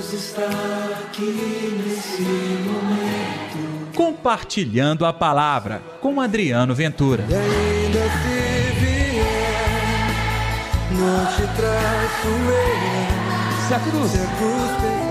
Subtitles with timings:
[0.00, 0.48] Deus está
[1.04, 3.94] aqui nesse momento.
[3.94, 7.26] Compartilhando a palavra com Adriano Ventura.
[7.28, 9.20] E ainda se vier,
[10.92, 13.68] não te traço eu.
[13.68, 15.10] Se a cruz, Se a cruz pesar.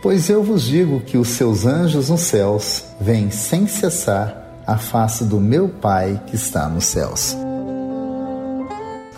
[0.00, 5.24] Pois eu vos digo que os seus anjos nos céus vêm sem cessar a face
[5.24, 7.36] do meu Pai que está nos céus.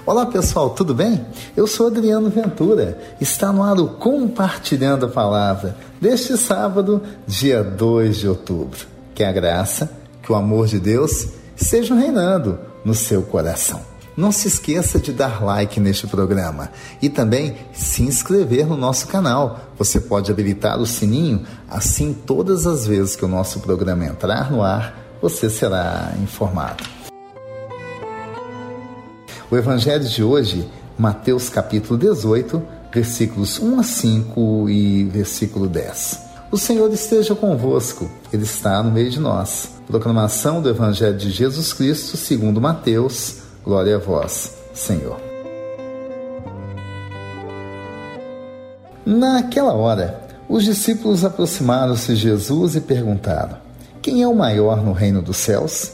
[0.09, 1.22] Olá pessoal, tudo bem?
[1.54, 2.98] Eu sou Adriano Ventura.
[3.20, 8.86] Está no ar o Compartilhando a Palavra deste sábado, dia 2 de outubro.
[9.14, 13.82] Que a graça, que o amor de Deus estejam reinando no seu coração.
[14.17, 16.70] Não se esqueça de dar like neste programa
[17.03, 19.61] e também se inscrever no nosso canal.
[19.76, 24.62] Você pode habilitar o sininho, assim todas as vezes que o nosso programa entrar no
[24.62, 26.97] ar, você será informado.
[29.50, 36.20] O evangelho de hoje, Mateus capítulo 18, versículos 1 a 5 e versículo 10.
[36.53, 39.70] O Senhor esteja convosco, Ele está no meio de nós.
[39.86, 43.36] Proclamação do Evangelho de Jesus Cristo segundo Mateus.
[43.64, 45.19] Glória a vós, Senhor.
[49.06, 53.56] Naquela hora, os discípulos aproximaram-se de Jesus e perguntaram:
[54.03, 55.92] Quem é o maior no reino dos céus?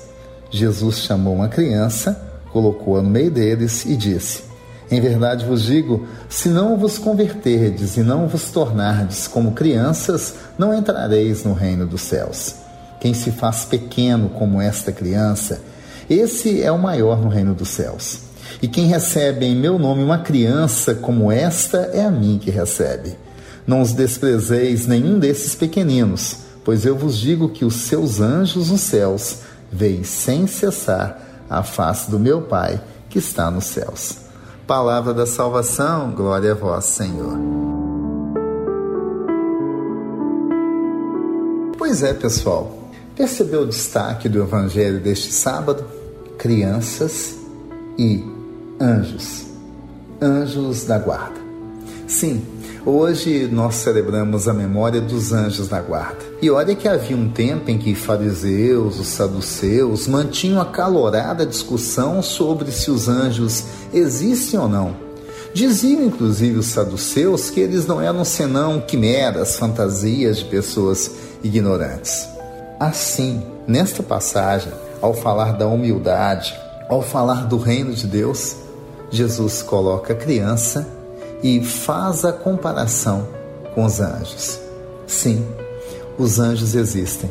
[0.51, 4.45] Jesus chamou uma criança, colocou-a no meio deles e disse:
[4.89, 10.73] Em verdade vos digo, se não vos converterdes e não vos tornardes como crianças, não
[10.73, 12.55] entrareis no reino dos céus.
[13.01, 15.61] Quem se faz pequeno como esta criança,
[16.09, 18.21] esse é o maior no reino dos céus.
[18.63, 23.17] E quem recebe em meu nome uma criança como esta, é a mim que recebe.
[23.67, 28.83] Não os desprezeis nenhum desses pequeninos, pois eu vos digo que os seus anjos nos
[28.83, 29.39] céus
[29.73, 34.17] veem sem cessar a face do meu Pai que está nos céus.
[34.67, 37.39] Palavra da salvação, glória a vós, Senhor.
[41.77, 45.85] Pois é, pessoal, percebeu o destaque do Evangelho deste sábado?
[46.39, 47.37] Crianças
[47.99, 48.25] e
[48.81, 49.47] anjos,
[50.21, 51.41] anjos da guarda.
[52.09, 52.45] Sim,
[52.85, 56.19] hoje nós celebramos a memória dos anjos da guarda.
[56.41, 62.71] E olha que havia um tempo em que fariseus, os saduceus, mantinham acalorada discussão sobre
[62.71, 64.97] se os anjos existem ou não.
[65.55, 71.13] Diziam, inclusive, os saduceus que eles não eram senão quimeras, fantasias de pessoas
[71.45, 72.29] ignorantes.
[72.81, 76.53] Assim, nesta passagem, ao falar da humildade,
[76.89, 78.57] ao falar do reino de Deus,
[79.11, 81.04] Jesus coloca a criança
[81.43, 83.27] e faz a comparação
[83.75, 84.61] com os anjos.
[85.07, 85.47] Sim,
[86.19, 87.31] os anjos existem.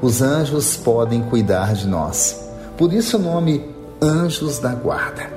[0.00, 2.48] Os anjos podem cuidar de nós.
[2.76, 5.28] Por isso o nome anjos da guarda.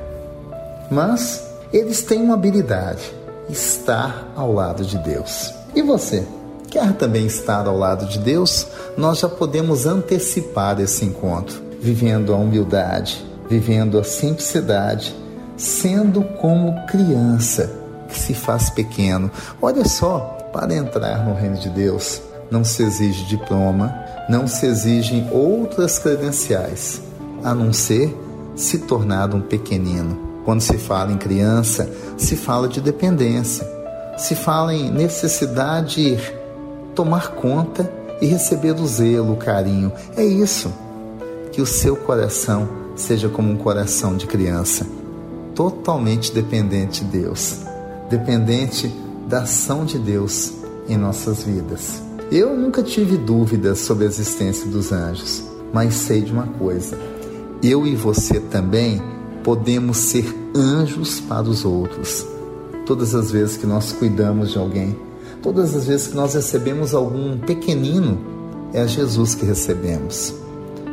[0.89, 1.43] Mas
[1.73, 3.13] eles têm uma habilidade:
[3.49, 5.53] estar ao lado de Deus.
[5.75, 6.25] E você?
[6.69, 8.67] Quer também estar ao lado de Deus?
[8.95, 15.13] Nós já podemos antecipar esse encontro, vivendo a humildade, vivendo a simplicidade,
[15.61, 17.72] sendo como criança
[18.09, 19.29] que se faz pequeno.
[19.61, 20.19] Olha só,
[20.51, 23.94] para entrar no reino de Deus, não se exige diploma,
[24.27, 27.01] não se exigem outras credenciais,
[27.44, 28.13] a não ser
[28.55, 30.41] se tornar um pequenino.
[30.44, 33.66] Quando se fala em criança, se fala de dependência,
[34.17, 36.33] se fala em necessidade de
[36.95, 37.89] tomar conta
[38.19, 39.91] e receber o zelo, o carinho.
[40.17, 40.73] É isso.
[41.51, 44.85] Que o seu coração seja como um coração de criança,
[45.56, 47.59] totalmente dependente de Deus,
[48.09, 48.94] dependente
[49.28, 50.53] da ação de Deus
[50.88, 52.01] em nossas vidas.
[52.31, 56.97] Eu nunca tive dúvidas sobre a existência dos anjos, mas sei de uma coisa:
[57.61, 59.01] eu e você também
[59.44, 62.25] podemos ser anjos para os outros.
[62.85, 64.97] Todas as vezes que nós cuidamos de alguém,
[65.41, 68.17] todas as vezes que nós recebemos algum pequenino,
[68.73, 70.34] é Jesus que recebemos.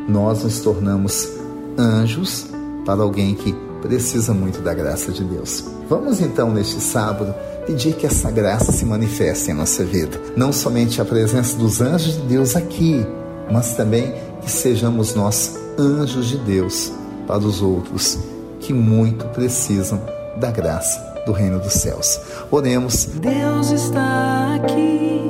[0.09, 1.29] Nós nos tornamos
[1.77, 2.47] anjos
[2.85, 5.65] para alguém que precisa muito da graça de Deus.
[5.89, 7.35] Vamos então, neste sábado,
[7.67, 10.21] pedir que essa graça se manifeste em nossa vida.
[10.37, 13.07] Não somente a presença dos anjos de Deus aqui,
[13.51, 16.93] mas também que sejamos nós anjos de Deus
[17.27, 18.19] para os outros
[18.61, 20.01] que muito precisam
[20.39, 22.21] da graça do reino dos céus.
[22.51, 23.05] Oremos.
[23.05, 25.21] Deus está aqui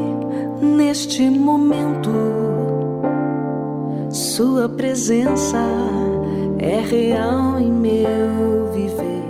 [0.62, 2.10] neste momento.
[4.10, 5.58] Sua presença
[6.68, 9.22] é real em meu viver.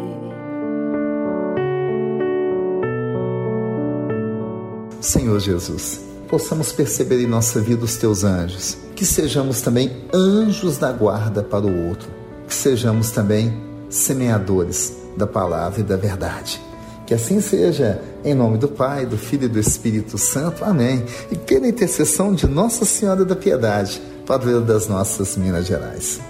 [5.00, 10.90] Senhor Jesus, possamos perceber em nossa vida os teus anjos, que sejamos também anjos da
[10.90, 12.11] guarda para o outro,
[12.49, 13.56] que sejamos também
[13.88, 16.61] semeadores da palavra e da verdade.
[17.06, 20.62] Que assim seja, em nome do Pai, do Filho e do Espírito Santo.
[20.62, 21.05] Amém.
[21.31, 26.20] E pela intercessão de Nossa Senhora da Piedade, padroeira das nossas Minas Gerais.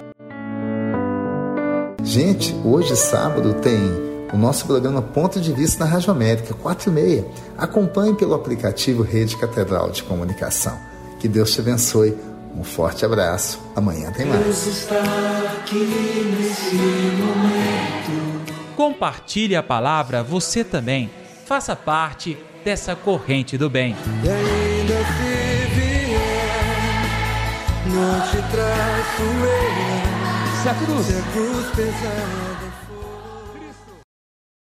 [2.09, 3.79] Gente, hoje sábado tem
[4.33, 7.23] o nosso programa Ponto de Vista na Rádio América, 4 e meia.
[7.55, 10.75] Acompanhe pelo aplicativo Rede Catedral de Comunicação.
[11.19, 12.17] Que Deus te abençoe.
[12.57, 13.59] Um forte abraço.
[13.75, 14.43] Amanhã tem mais.
[14.43, 14.95] Deus está
[15.53, 16.75] aqui nesse
[17.21, 18.75] momento.
[18.75, 21.11] Compartilhe a palavra você também.
[21.45, 22.35] Faça parte
[22.65, 23.95] dessa corrente do bem.
[24.23, 27.05] E ainda se vier,
[27.85, 30.08] não te traço eu.
[30.63, 32.68] Se cruz Se a cruz pesada.